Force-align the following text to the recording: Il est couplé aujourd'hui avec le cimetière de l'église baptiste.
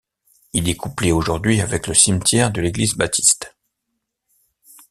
Il 0.53 0.67
est 0.67 0.75
couplé 0.75 1.11
aujourd'hui 1.11 1.61
avec 1.61 1.85
le 1.85 1.93
cimetière 1.93 2.49
de 2.51 2.59
l'église 2.59 2.95
baptiste. 2.95 3.55